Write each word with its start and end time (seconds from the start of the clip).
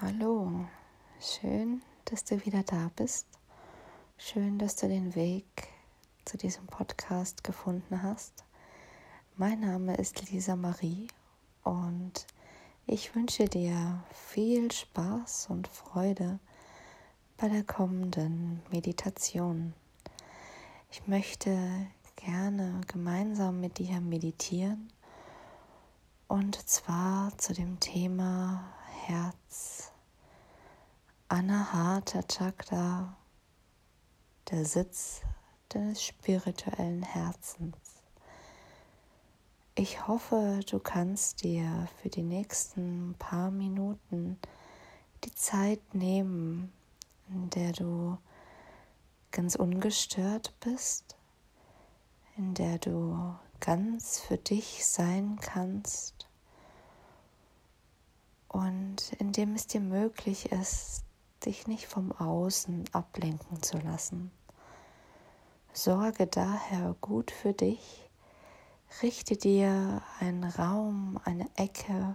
Hallo, 0.00 0.66
schön, 1.20 1.80
dass 2.06 2.24
du 2.24 2.44
wieder 2.44 2.64
da 2.64 2.90
bist. 2.96 3.28
Schön, 4.18 4.58
dass 4.58 4.74
du 4.74 4.88
den 4.88 5.14
Weg 5.14 5.68
zu 6.24 6.36
diesem 6.36 6.66
Podcast 6.66 7.44
gefunden 7.44 8.02
hast. 8.02 8.44
Mein 9.36 9.60
Name 9.60 9.96
ist 9.96 10.30
Lisa 10.30 10.56
Marie 10.56 11.06
und 11.62 12.26
ich 12.86 13.14
wünsche 13.14 13.44
dir 13.44 14.02
viel 14.10 14.72
Spaß 14.72 15.46
und 15.50 15.68
Freude 15.68 16.40
bei 17.36 17.48
der 17.48 17.62
kommenden 17.62 18.62
Meditation. 18.72 19.74
Ich 20.90 21.06
möchte 21.06 21.86
gerne 22.16 22.80
gemeinsam 22.88 23.60
mit 23.60 23.78
dir 23.78 24.00
meditieren 24.00 24.92
und 26.26 26.56
zwar 26.68 27.38
zu 27.38 27.54
dem 27.54 27.78
Thema 27.78 28.74
Herz. 29.06 29.92
Anahata 31.28 32.22
Chakra, 32.22 33.14
der 34.50 34.64
Sitz 34.64 35.20
des 35.74 36.02
spirituellen 36.02 37.02
Herzens. 37.02 37.76
Ich 39.74 40.08
hoffe, 40.08 40.60
du 40.70 40.78
kannst 40.78 41.42
dir 41.42 41.86
für 42.00 42.08
die 42.08 42.22
nächsten 42.22 43.14
paar 43.18 43.50
Minuten 43.50 44.38
die 45.24 45.34
Zeit 45.34 45.94
nehmen, 45.94 46.72
in 47.28 47.50
der 47.50 47.72
du 47.72 48.16
ganz 49.32 49.54
ungestört 49.54 50.54
bist, 50.60 51.14
in 52.38 52.54
der 52.54 52.78
du 52.78 53.34
ganz 53.60 54.20
für 54.20 54.38
dich 54.38 54.86
sein 54.86 55.36
kannst 55.42 56.26
und 58.54 59.12
in 59.18 59.32
dem 59.32 59.54
es 59.56 59.66
dir 59.66 59.80
möglich 59.80 60.52
ist, 60.52 61.02
dich 61.44 61.66
nicht 61.66 61.86
vom 61.88 62.12
Außen 62.12 62.84
ablenken 62.92 63.60
zu 63.60 63.78
lassen. 63.78 64.30
Sorge 65.72 66.28
daher 66.28 66.94
gut 67.00 67.32
für 67.32 67.52
dich, 67.52 68.08
richte 69.02 69.36
dir 69.36 70.02
einen 70.20 70.44
Raum, 70.44 71.18
eine 71.24 71.50
Ecke 71.56 72.14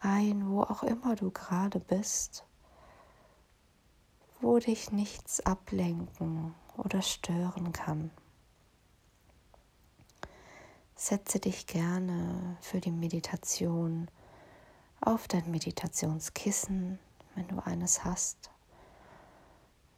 ein, 0.00 0.48
wo 0.48 0.62
auch 0.62 0.82
immer 0.82 1.14
du 1.14 1.30
gerade 1.30 1.78
bist, 1.78 2.46
wo 4.40 4.58
dich 4.58 4.92
nichts 4.92 5.44
ablenken 5.44 6.54
oder 6.78 7.02
stören 7.02 7.72
kann. 7.72 8.10
Setze 10.94 11.38
dich 11.38 11.66
gerne 11.66 12.56
für 12.62 12.80
die 12.80 12.92
Meditation 12.92 14.08
auf 15.04 15.28
dein 15.28 15.50
Meditationskissen, 15.50 16.98
wenn 17.34 17.48
du 17.48 17.58
eines 17.64 18.04
hast. 18.04 18.50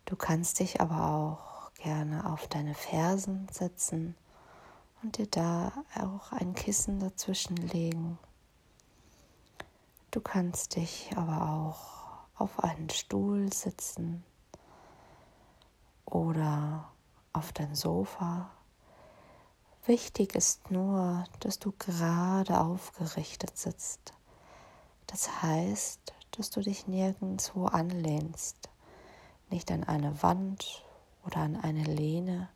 Du 0.04 0.16
kannst 0.16 0.60
dich 0.60 0.80
aber 0.80 1.10
auch 1.10 1.72
gerne 1.74 2.30
auf 2.30 2.48
deine 2.48 2.74
Fersen 2.74 3.46
setzen 3.50 4.16
und 5.02 5.18
dir 5.18 5.26
da 5.26 5.72
auch 5.94 6.32
ein 6.32 6.54
Kissen 6.54 6.98
dazwischen 6.98 7.56
legen. 7.56 8.18
Du 10.10 10.20
kannst 10.20 10.76
dich 10.76 11.10
aber 11.16 11.50
auch 11.50 12.40
auf 12.42 12.62
einen 12.64 12.90
Stuhl 12.90 13.52
sitzen 13.52 14.24
oder 16.04 16.90
auf 17.32 17.52
dein 17.52 17.74
Sofa. 17.74 18.50
Wichtig 19.84 20.34
ist 20.34 20.70
nur, 20.70 21.24
dass 21.40 21.58
du 21.58 21.72
gerade 21.78 22.60
aufgerichtet 22.60 23.56
sitzt. 23.56 24.14
Das 25.06 25.42
heißt, 25.42 26.14
dass 26.32 26.50
du 26.50 26.60
dich 26.60 26.86
nirgendwo 26.86 27.66
anlehnst, 27.66 28.68
nicht 29.50 29.70
an 29.70 29.84
eine 29.84 30.22
Wand 30.22 30.84
oder 31.24 31.38
an 31.38 31.56
eine 31.56 31.84
Lehne. 31.84 32.48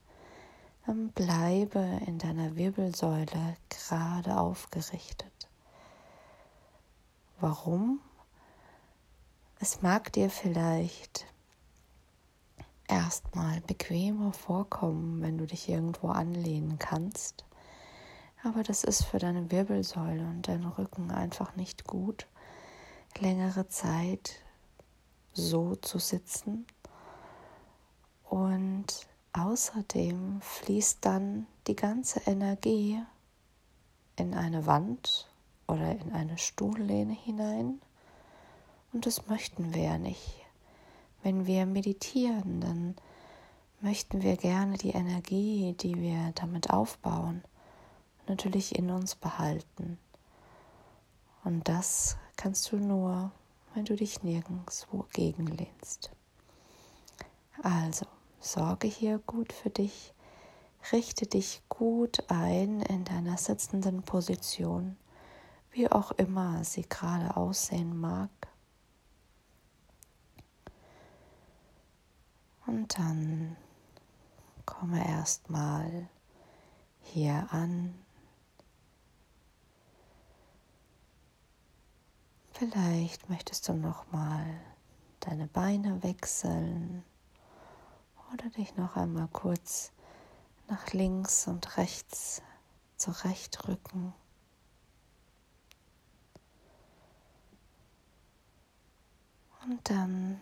Dann 0.86 1.10
bleibe 1.10 2.00
in 2.06 2.18
deiner 2.18 2.56
Wirbelsäule 2.56 3.56
gerade 3.68 4.38
aufgerichtet. 4.38 5.48
Warum? 7.38 8.00
Es 9.60 9.82
mag 9.82 10.12
dir 10.12 10.30
vielleicht 10.30 11.26
erstmal 12.88 13.60
bequemer 13.62 14.32
vorkommen, 14.32 15.22
wenn 15.22 15.38
du 15.38 15.46
dich 15.46 15.68
irgendwo 15.68 16.08
anlehnen 16.08 16.78
kannst, 16.78 17.44
aber 18.42 18.62
das 18.62 18.84
ist 18.84 19.04
für 19.04 19.18
deine 19.18 19.50
Wirbelsäule 19.50 20.22
und 20.22 20.48
deinen 20.48 20.66
Rücken 20.66 21.10
einfach 21.10 21.56
nicht 21.56 21.84
gut 21.84 22.26
längere 23.18 23.68
Zeit 23.68 24.42
so 25.32 25.76
zu 25.76 25.98
sitzen. 25.98 26.66
Und 28.24 28.86
außerdem 29.32 30.40
fließt 30.40 31.04
dann 31.04 31.46
die 31.66 31.76
ganze 31.76 32.20
Energie 32.26 33.02
in 34.16 34.34
eine 34.34 34.66
Wand 34.66 35.28
oder 35.66 35.92
in 35.92 36.12
eine 36.12 36.38
Stuhllehne 36.38 37.14
hinein. 37.14 37.80
Und 38.92 39.06
das 39.06 39.26
möchten 39.26 39.74
wir 39.74 39.82
ja 39.82 39.98
nicht. 39.98 40.44
Wenn 41.22 41.46
wir 41.46 41.66
meditieren, 41.66 42.60
dann 42.60 42.96
möchten 43.80 44.22
wir 44.22 44.36
gerne 44.36 44.76
die 44.76 44.90
Energie, 44.90 45.74
die 45.78 45.96
wir 45.96 46.32
damit 46.34 46.70
aufbauen, 46.70 47.42
natürlich 48.26 48.76
in 48.76 48.90
uns 48.90 49.14
behalten. 49.14 49.98
Und 51.44 51.68
das 51.68 52.16
kannst 52.40 52.72
du 52.72 52.78
nur, 52.78 53.32
wenn 53.74 53.84
du 53.84 53.94
dich 53.94 54.22
nirgendwo 54.22 55.04
gegenlehnst. 55.12 56.10
Also, 57.62 58.06
sorge 58.38 58.88
hier 58.88 59.18
gut 59.18 59.52
für 59.52 59.68
dich, 59.68 60.14
richte 60.90 61.26
dich 61.26 61.60
gut 61.68 62.24
ein 62.30 62.80
in 62.80 63.04
deiner 63.04 63.36
sitzenden 63.36 64.04
Position, 64.04 64.96
wie 65.70 65.92
auch 65.92 66.12
immer 66.12 66.64
sie 66.64 66.88
gerade 66.88 67.36
aussehen 67.36 68.00
mag. 68.00 68.30
Und 72.66 72.98
dann 72.98 73.58
komme 74.64 75.06
erstmal 75.06 76.08
hier 77.02 77.48
an 77.50 77.94
Vielleicht 82.60 83.30
möchtest 83.30 83.66
du 83.68 83.72
noch 83.72 84.12
mal 84.12 84.44
deine 85.20 85.46
Beine 85.46 86.02
wechseln 86.02 87.02
oder 88.34 88.50
dich 88.50 88.76
noch 88.76 88.96
einmal 88.96 89.28
kurz 89.28 89.92
nach 90.68 90.92
links 90.92 91.46
und 91.46 91.78
rechts 91.78 92.42
zurechtrücken. 92.98 94.12
Und 99.64 99.88
dann 99.88 100.38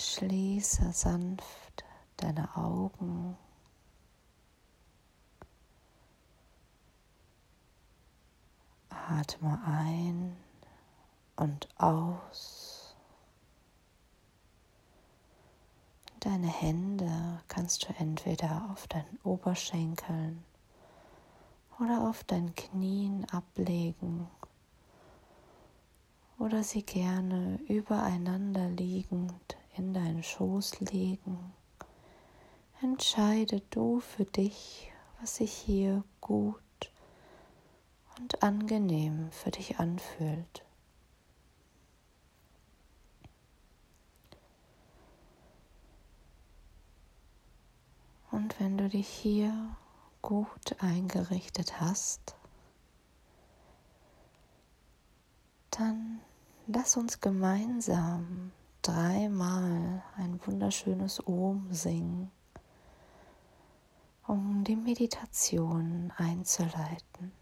schließe 0.00 0.92
sanft 0.92 1.84
deine 2.16 2.56
Augen. 2.56 3.36
Atme 8.88 9.60
ein 9.66 10.45
und 11.36 11.68
aus. 11.78 12.94
Deine 16.20 16.48
Hände 16.48 17.40
kannst 17.46 17.88
du 17.88 17.94
entweder 17.98 18.68
auf 18.72 18.88
deinen 18.88 19.18
Oberschenkeln 19.22 20.44
oder 21.78 22.08
auf 22.08 22.24
deinen 22.24 22.54
Knien 22.54 23.26
ablegen 23.30 24.28
oder 26.38 26.62
sie 26.62 26.82
gerne 26.82 27.60
übereinander 27.68 28.68
liegend 28.68 29.56
in 29.76 29.94
deinen 29.94 30.22
Schoß 30.22 30.80
legen. 30.80 31.52
Entscheide 32.82 33.62
du 33.70 34.00
für 34.00 34.24
dich, 34.24 34.92
was 35.20 35.36
sich 35.36 35.52
hier 35.52 36.04
gut 36.20 36.60
und 38.18 38.42
angenehm 38.42 39.30
für 39.30 39.50
dich 39.50 39.78
anfühlt. 39.78 40.62
Und 48.30 48.58
wenn 48.60 48.74
du 48.86 48.98
dich 48.98 49.08
hier 49.08 49.76
gut 50.22 50.76
eingerichtet 50.78 51.80
hast, 51.80 52.36
dann 55.70 56.20
lass 56.68 56.96
uns 56.96 57.20
gemeinsam 57.20 58.52
dreimal 58.82 60.04
ein 60.16 60.38
wunderschönes 60.46 61.26
Om 61.26 61.66
singen, 61.72 62.30
um 64.28 64.62
die 64.62 64.76
Meditation 64.76 66.12
einzuleiten. 66.16 67.32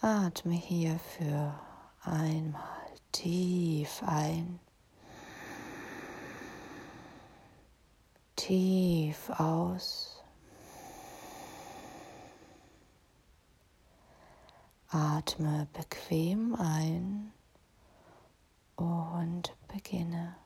Atme 0.00 0.54
hier 0.54 0.98
für 0.98 1.60
einmal 2.02 2.94
tief 3.12 4.02
ein, 4.06 4.60
tief 8.36 9.30
aus. 9.30 10.22
Atme 14.88 15.66
bequem 15.72 16.54
ein 16.54 17.32
und 18.76 19.54
beginne. 19.68 20.36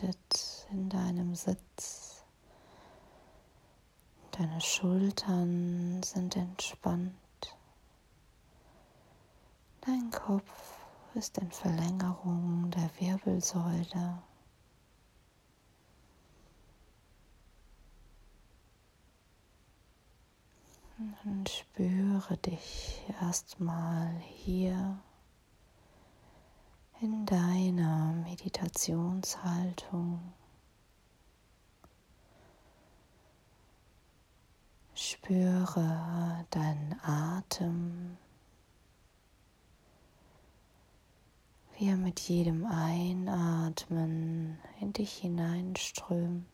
Aufgerichtet 0.00 0.66
in 0.70 0.88
deinem 0.88 1.34
Sitz. 1.34 2.24
Deine 4.32 4.60
Schultern 4.60 6.02
sind 6.02 6.36
entspannt. 6.36 7.14
Dein 9.82 10.10
Kopf 10.10 10.78
ist 11.14 11.38
in 11.38 11.50
Verlängerung 11.50 12.70
der 12.70 12.90
Wirbelsäule. 12.98 14.22
Und 21.24 21.48
spüre 21.48 22.36
dich 22.38 23.02
erstmal 23.20 24.14
hier 24.20 24.98
in 27.02 27.24
deiner 27.24 28.12
Meditationshaltung. 28.12 30.34
Spüre 34.92 36.44
deinen 36.50 37.00
Atem, 37.02 38.18
wie 41.78 41.88
er 41.88 41.96
mit 41.96 42.20
jedem 42.20 42.66
Einatmen 42.66 44.58
in 44.80 44.92
dich 44.92 45.14
hineinströmt 45.14 46.44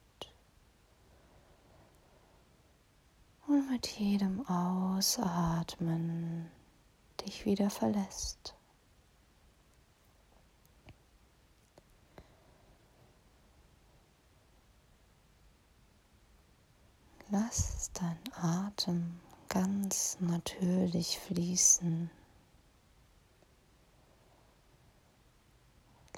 und 3.49 3.69
mit 3.69 3.89
jedem 3.89 4.47
Ausatmen 4.47 6.49
dich 7.21 7.47
wieder 7.47 7.69
verlässt. 7.69 8.55
Lass 17.29 17.91
dein 17.93 18.19
Atem 18.35 19.19
ganz 19.49 20.17
natürlich 20.21 21.19
fließen. 21.19 22.09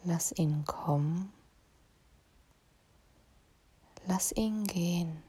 Lass 0.05 0.33
ihn 0.33 0.67
kommen. 0.67 1.33
Lass 4.07 4.33
ihn 4.33 4.65
gehen. 4.65 5.23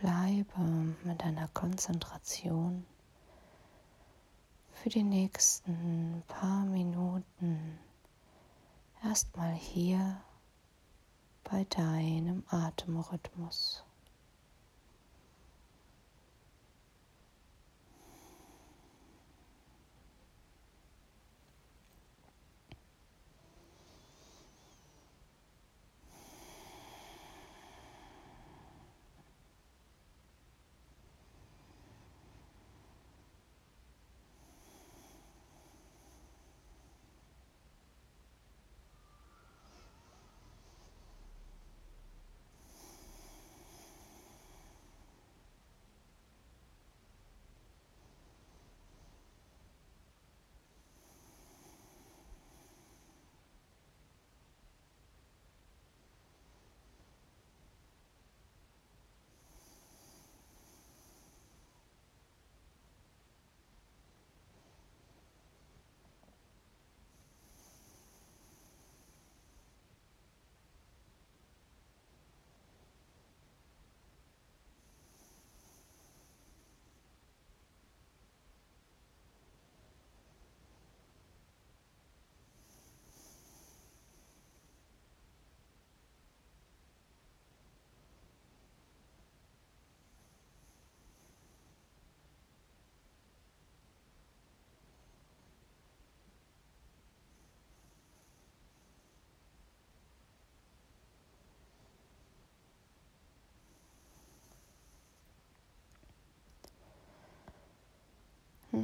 Bleibe 0.00 0.94
mit 1.04 1.22
deiner 1.22 1.46
Konzentration 1.48 2.84
für 4.86 4.90
die 4.90 5.02
nächsten 5.02 6.22
paar 6.28 6.64
Minuten 6.64 7.76
erstmal 9.02 9.52
hier 9.52 10.22
bei 11.42 11.64
deinem 11.64 12.44
Atemrhythmus. 12.46 13.85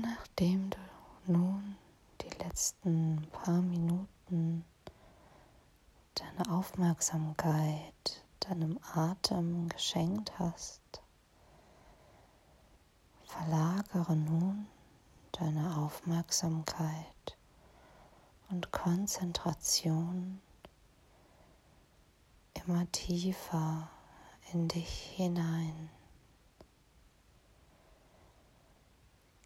Nachdem 0.01 0.71
du 0.71 0.79
nun 1.27 1.77
die 2.23 2.43
letzten 2.43 3.29
paar 3.31 3.61
Minuten 3.61 4.65
deine 6.15 6.51
Aufmerksamkeit 6.51 8.25
deinem 8.41 8.79
Atem 8.95 9.69
geschenkt 9.69 10.33
hast, 10.39 11.03
verlagere 13.25 14.17
nun 14.17 14.67
deine 15.33 15.77
Aufmerksamkeit 15.77 17.37
und 18.49 18.73
Konzentration 18.73 20.41
immer 22.65 22.91
tiefer 22.93 23.91
in 24.55 24.69
dich 24.69 25.13
hinein. 25.17 25.91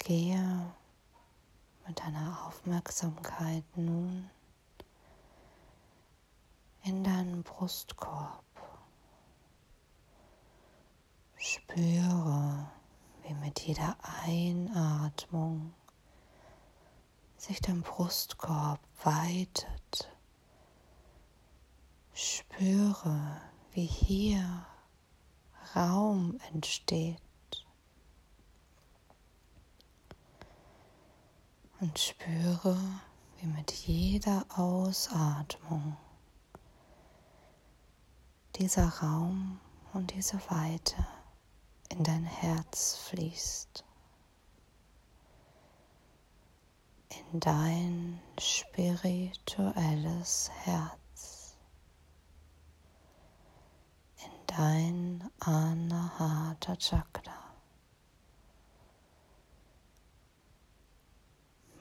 Gehe 0.07 0.73
mit 1.85 1.99
deiner 1.99 2.47
Aufmerksamkeit 2.47 3.65
nun 3.75 4.31
in 6.85 7.03
deinen 7.03 7.43
Brustkorb. 7.43 8.45
Spüre, 11.37 12.71
wie 13.25 13.35
mit 13.35 13.59
jeder 13.59 13.97
Einatmung 14.25 15.75
sich 17.37 17.61
dein 17.61 17.83
Brustkorb 17.83 18.79
weitet. 19.03 20.09
Spüre, 22.15 23.41
wie 23.73 23.87
hier 23.87 24.67
Raum 25.75 26.39
entsteht. 26.53 27.26
Und 31.79 31.99
spüre, 31.99 32.79
wie 33.39 33.47
mit 33.47 33.71
jeder 33.71 34.47
Ausatmung 34.57 35.99
dieser 38.55 38.89
Raum 38.89 39.61
und 39.93 40.15
diese 40.15 40.39
Weite 40.51 41.07
in 41.91 42.03
dein 42.03 42.25
Herz 42.25 42.97
fließt, 43.09 43.85
in 47.11 47.41
dein 47.41 48.23
spirituelles 48.41 50.51
Herz, 50.65 51.59
in 54.25 54.33
dein 54.47 55.31
Anahata 55.41 56.75
Chakra. 56.77 57.46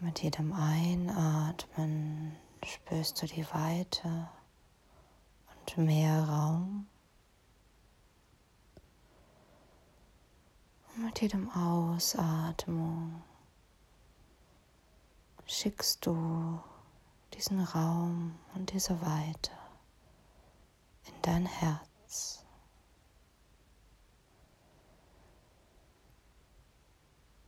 Mit 0.02 0.22
jedem 0.22 0.52
Einatmen 0.52 2.36
spürst 2.64 3.22
du 3.22 3.28
die 3.28 3.46
Weite 3.54 4.30
und 5.48 5.78
mehr 5.78 6.24
Raum. 6.24 6.88
Mit 10.98 11.22
jedem 11.22 11.50
Ausatmung 11.50 13.24
schickst 15.46 16.06
du 16.06 16.60
diesen 17.34 17.62
Raum 17.62 18.38
und 18.54 18.72
diese 18.74 19.00
Weite 19.02 19.52
in 21.06 21.22
dein 21.22 21.46
Herz. 21.46 22.44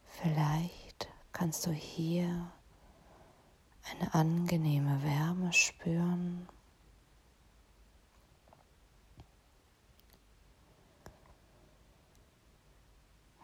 Vielleicht 0.07 1.07
kannst 1.37 1.67
du 1.67 1.71
hier 1.71 2.51
eine 3.91 4.11
angenehme 4.15 5.03
Wärme 5.03 5.53
spüren 5.53 6.47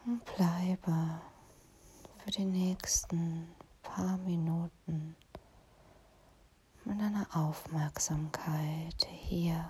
Und 0.06 0.26
bleibe 0.26 1.22
für 2.18 2.32
die 2.32 2.44
nächsten 2.44 3.48
paar 3.84 4.18
Minuten 4.18 5.16
mit 6.84 7.00
deiner 7.00 7.28
Aufmerksamkeit 7.34 9.08
hier. 9.08 9.70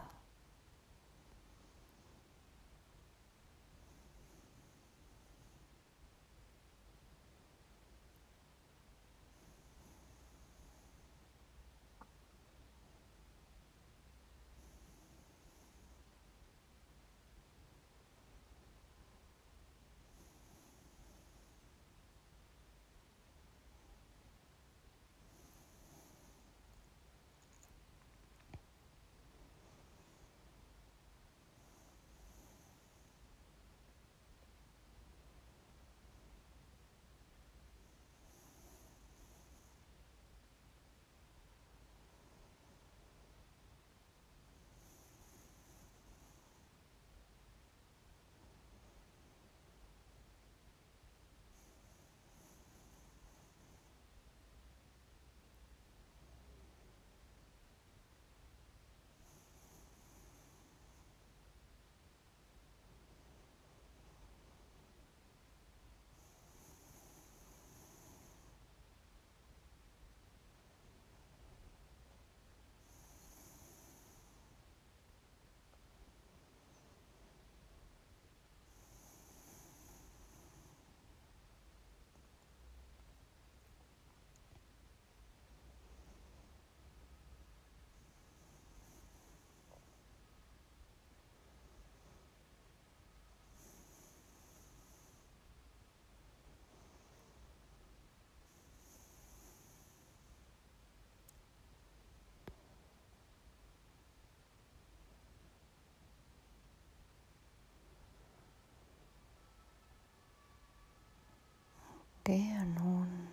Gehe 112.25 112.65
nun 112.79 113.27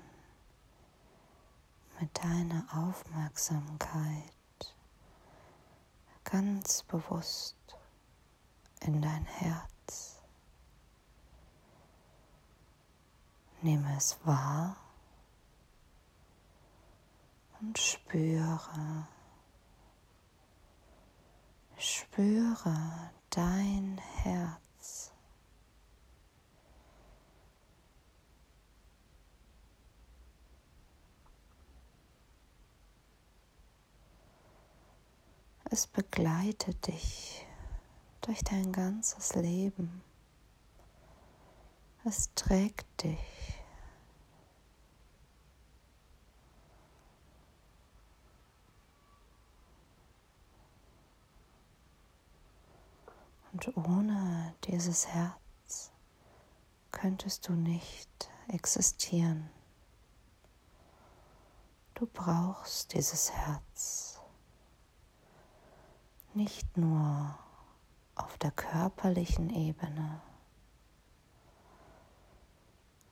mit 2.01 2.25
deiner 2.25 2.67
Aufmerksamkeit 2.75 4.75
ganz 6.25 6.83
bewusst 6.83 7.55
in 8.81 9.01
dein 9.01 9.25
Herz. 9.27 10.21
Nehme 13.63 13.97
es 13.97 14.19
wahr 14.25 14.77
und 17.61 17.79
spüre, 17.79 19.07
spüre 21.79 23.13
dein 23.31 23.99
Herz. 23.99 24.70
Es 35.73 35.87
begleitet 35.87 36.89
dich 36.89 37.47
durch 38.23 38.43
dein 38.43 38.73
ganzes 38.73 39.37
Leben. 39.37 40.03
Es 42.05 42.29
trägt 42.35 43.05
dich. 43.05 43.21
Und 53.53 53.77
ohne 53.77 54.57
dieses 54.65 55.07
Herz 55.07 55.93
könntest 56.91 57.47
du 57.47 57.53
nicht 57.53 58.29
existieren. 58.49 59.49
Du 61.95 62.07
brauchst 62.07 62.93
dieses 62.93 63.31
Herz 63.31 64.10
nicht 66.35 66.77
nur 66.77 67.39
auf 68.15 68.39
der 68.39 68.51
körperlichen 68.53 69.51
Ebene, 69.51 70.21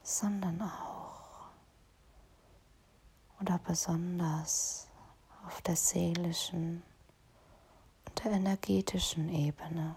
sondern 0.03 0.63
auch 0.63 1.49
oder 3.41 3.59
besonders 3.59 4.89
auf 5.47 5.61
der 5.63 5.77
seelischen 5.77 6.83
und 8.07 8.25
der 8.25 8.33
energetischen 8.33 9.29
Ebene. 9.29 9.97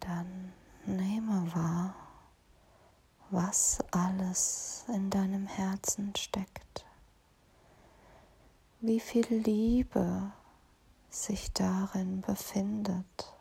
dann 0.00 0.52
nehme 0.86 1.54
wahr, 1.54 1.94
was 3.30 3.78
alles 3.90 4.84
in 4.88 5.10
deinem 5.10 5.46
Herzen 5.46 6.14
steckt, 6.16 6.86
wie 8.80 9.00
viel 9.00 9.26
Liebe 9.26 10.32
sich 11.10 11.52
darin 11.52 12.22
befindet. 12.22 13.34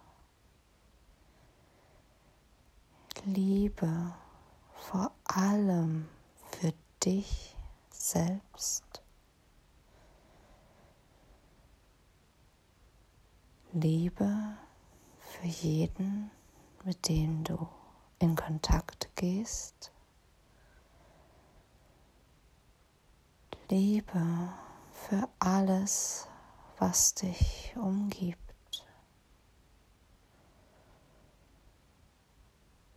Liebe 3.24 4.14
vor 4.76 5.12
allem 5.26 6.08
für 6.52 6.74
dich 7.04 7.56
selbst. 7.90 8.84
Liebe 13.74 14.58
für 15.20 15.48
jeden, 15.48 16.32
mit 16.84 17.08
dem 17.10 17.44
du 17.44 17.68
in 18.20 18.36
Kontakt 18.36 19.10
gehst. 19.16 19.92
Liebe 23.70 24.54
für 24.92 25.28
alles, 25.40 26.28
was 26.78 27.14
dich 27.14 27.74
umgibt. 27.76 28.38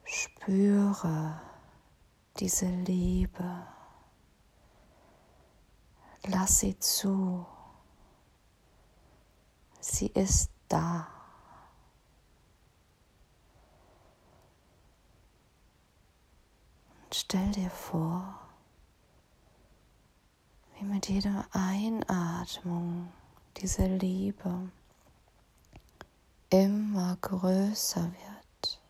Spüre 0.04 1.40
diese 2.38 2.66
Liebe. 2.66 3.66
Lass 6.26 6.60
sie 6.60 6.78
zu. 6.78 7.46
Sie 9.80 10.06
ist 10.08 10.50
da. 10.68 11.19
Und 17.10 17.16
stell 17.16 17.50
dir 17.50 17.70
vor, 17.70 18.38
wie 20.78 20.84
mit 20.84 21.08
jeder 21.08 21.44
Einatmung 21.50 23.12
diese 23.56 23.84
Liebe 23.84 24.70
immer 26.50 27.16
größer 27.20 28.04
wird. 28.04 28.80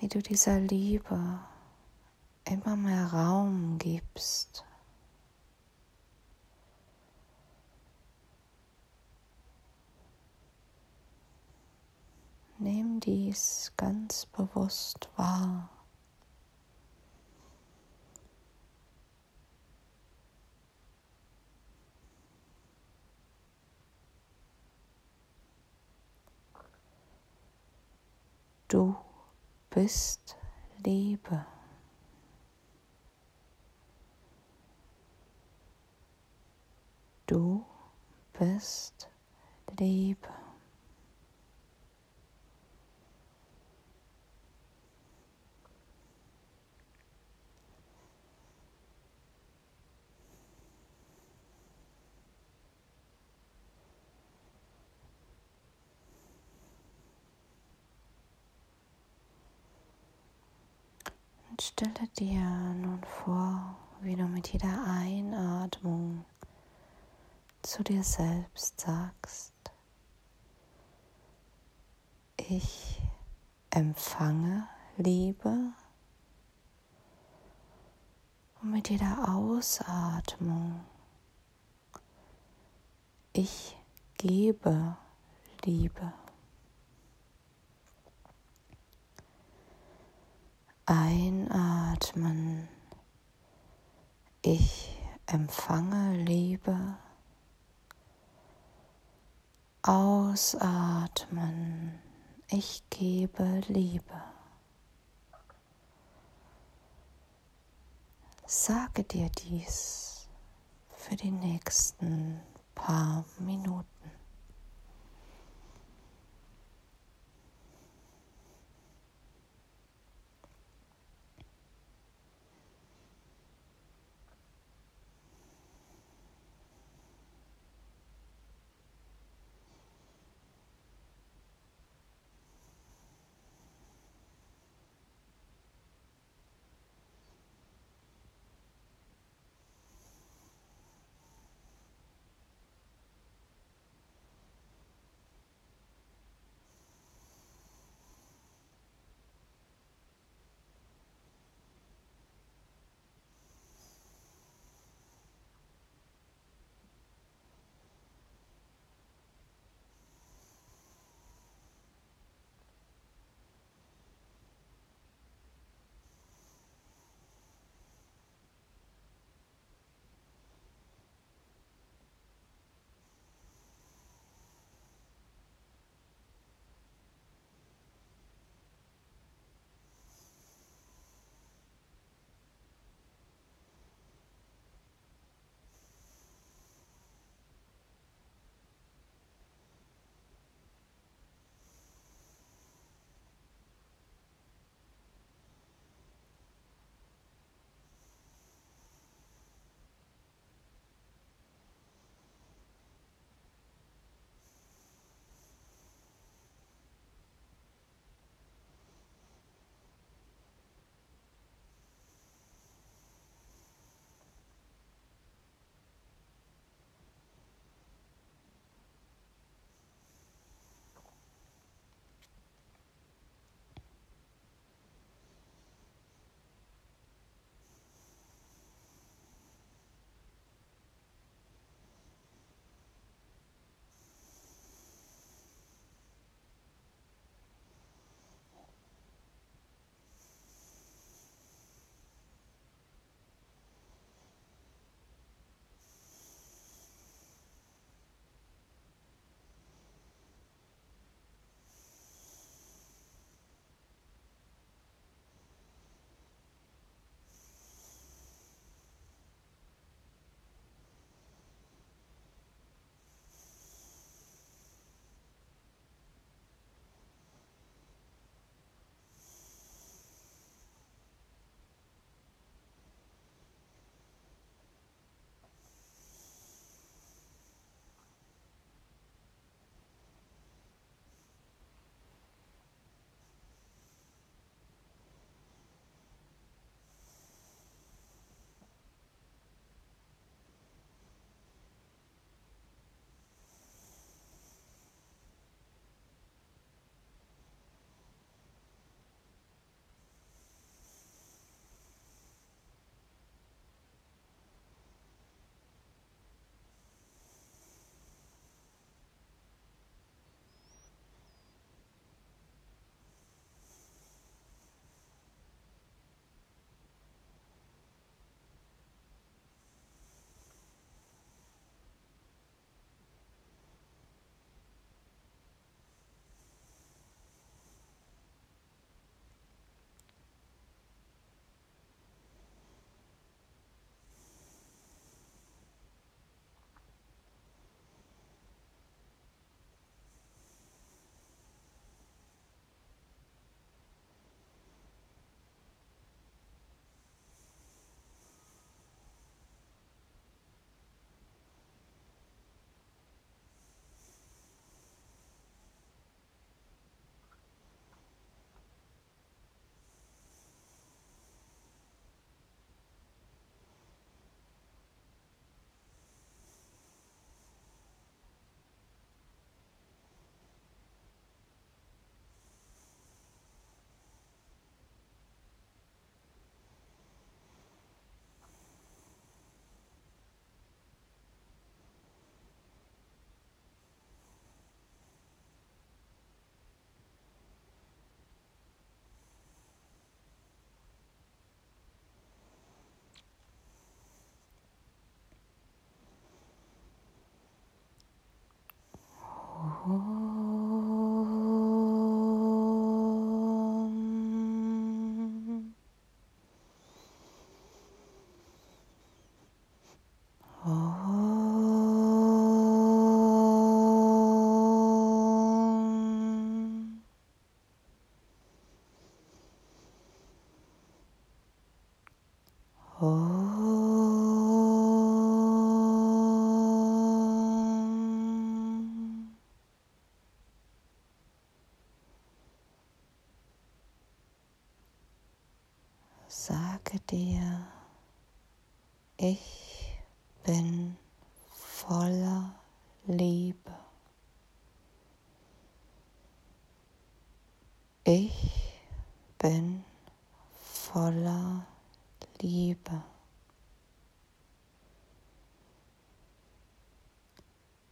Wie 0.00 0.08
du 0.08 0.20
dieser 0.20 0.60
Liebe 0.60 1.40
immer 2.44 2.76
mehr 2.76 3.06
Raum 3.06 3.78
gibst. 3.78 4.66
Nimm 12.64 12.98
dies 12.98 13.70
ganz 13.76 14.24
bewusst 14.24 15.10
wahr. 15.16 15.68
Du 28.66 28.96
bist 29.68 30.34
Liebe. 30.78 31.44
Du 37.26 37.62
bist 38.32 39.10
Liebe. 39.78 40.43
Und 61.54 61.62
stelle 61.62 62.08
dir 62.18 62.40
nun 62.40 63.00
vor, 63.04 63.76
wie 64.00 64.16
du 64.16 64.24
mit 64.24 64.52
jeder 64.52 64.84
Einatmung 64.88 66.24
zu 67.62 67.84
dir 67.84 68.02
selbst 68.02 68.80
sagst, 68.80 69.54
ich 72.36 73.00
empfange 73.70 74.66
Liebe 74.96 75.72
und 78.60 78.72
mit 78.72 78.90
jeder 78.90 79.28
Ausatmung 79.28 80.80
ich 83.32 83.76
gebe 84.18 84.96
Liebe. 85.64 86.12
Einatmen. 90.86 92.68
Ich 94.42 94.98
empfange 95.24 96.12
Liebe. 96.24 96.98
Ausatmen. 99.80 101.18
Ich 102.48 102.82
gebe 102.90 103.62
Liebe. 103.68 104.22
Sage 108.44 109.04
dir 109.04 109.30
dies 109.30 110.28
für 110.90 111.16
die 111.16 111.30
nächsten 111.30 112.42
paar 112.74 113.24
Minuten. 113.38 113.93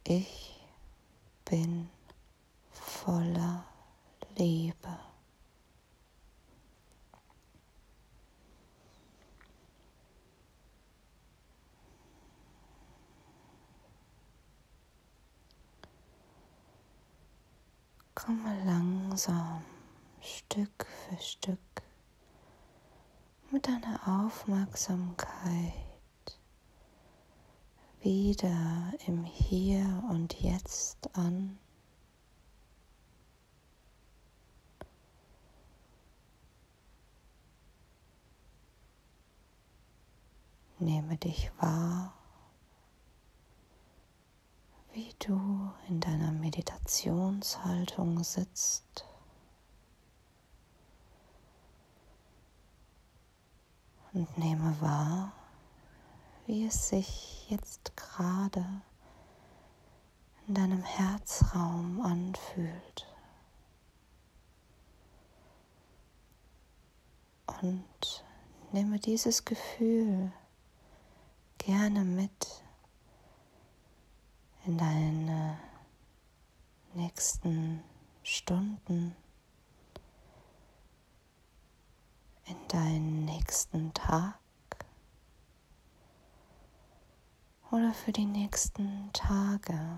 Ich 0.05 0.59
bin 1.45 1.89
voller 2.71 3.63
Liebe. 4.35 4.99
Komme 18.13 18.61
langsam, 18.65 19.63
Stück 20.21 20.85
für 20.85 21.17
Stück, 21.21 21.57
mit 23.51 23.65
deiner 23.65 24.25
Aufmerksamkeit 24.25 25.82
wieder 28.03 28.93
im 29.07 29.23
Hier 29.23 30.03
und 30.09 30.39
Jetzt 30.41 31.09
an. 31.15 31.57
Nehme 40.79 41.17
dich 41.17 41.51
wahr 41.59 42.13
wie 44.93 45.13
du 45.17 45.71
in 45.89 45.99
deiner 45.99 46.31
Meditationshaltung 46.31 48.23
sitzt. 48.23 49.05
Und 54.13 54.37
nehme 54.37 54.79
wahr, 54.79 55.33
wie 56.45 56.65
es 56.65 56.89
sich 56.89 57.49
jetzt 57.49 57.95
gerade 57.95 58.65
in 60.47 60.55
deinem 60.55 60.83
Herzraum 60.83 62.01
anfühlt. 62.01 63.07
Und 67.61 68.25
nehme 68.73 68.99
dieses 68.99 69.45
Gefühl 69.45 70.31
gerne 71.59 72.03
mit 72.03 72.63
in 74.65 74.77
deine 74.77 75.57
nächsten 76.93 77.83
Stunden, 78.23 79.15
in 82.45 82.67
deinen 82.67 83.25
nächsten 83.25 83.93
Tag 83.93 84.42
oder 87.73 87.91
für 87.91 88.11
die 88.11 88.27
nächsten 88.27 89.09
Tage. 89.13 89.97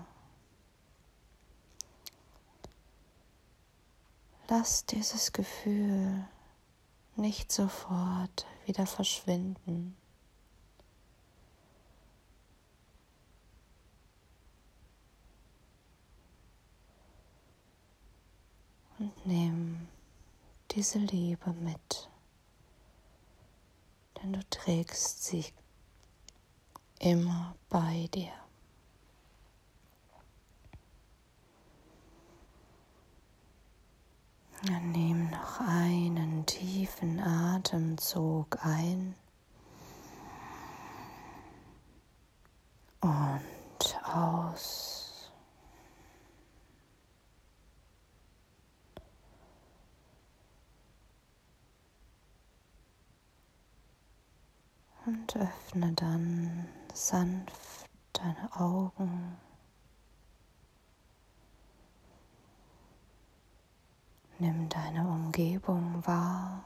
Lass 4.48 4.86
dieses 4.86 5.32
Gefühl 5.32 6.26
nicht 7.16 7.52
sofort 7.52 8.46
wieder 8.64 8.86
verschwinden. 8.86 9.96
und 18.98 19.26
nimm 19.26 19.88
diese 20.70 20.98
Liebe 20.98 21.52
mit, 21.52 22.08
denn 24.16 24.32
du 24.32 24.40
trägst 24.48 25.22
sie 25.22 25.44
immer 26.98 27.54
bei 27.68 28.08
dir. 28.14 28.32
Dann 34.66 34.90
nimm 34.92 35.30
noch 35.30 35.60
einen 35.60 36.44
tiefen 36.46 37.20
Atemzug 37.20 38.58
ein 38.64 39.14
und 43.00 44.00
aus. 44.02 44.96
und 55.06 55.36
öffne 55.36 55.92
dann 55.92 56.66
sanft 56.96 57.88
deine 58.14 58.50
Augen. 58.56 59.36
Nimm 64.38 64.68
deine 64.68 65.06
Umgebung 65.06 66.06
wahr. 66.06 66.64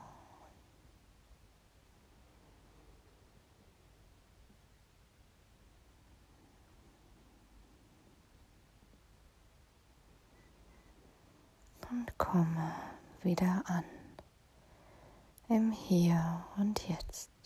Und 11.91 12.17
komme 12.19 12.73
wieder 13.23 13.65
an 13.67 13.85
im 15.49 15.73
Hier 15.73 16.45
und 16.57 16.89
Jetzt. 16.89 17.40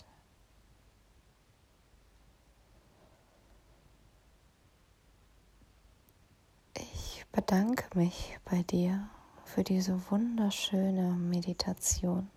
Bedanke 7.34 7.98
mich 7.98 8.38
bei 8.44 8.62
dir 8.62 9.08
für 9.44 9.64
diese 9.64 10.00
wunderschöne 10.08 11.14
Meditation 11.14 12.30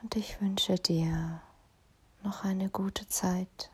und 0.00 0.14
ich 0.14 0.40
wünsche 0.40 0.76
dir 0.76 1.42
noch 2.22 2.44
eine 2.44 2.68
gute 2.68 3.08
Zeit. 3.08 3.72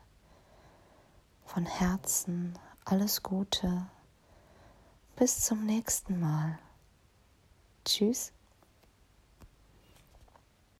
Von 1.45 1.67
Herzen 1.67 2.57
alles 2.85 3.21
Gute. 3.21 3.85
Bis 5.15 5.41
zum 5.41 5.63
nächsten 5.65 6.19
Mal. 6.19 6.57
Tschüss. 7.85 8.33